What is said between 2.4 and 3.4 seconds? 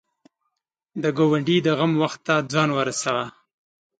ځان ورسوه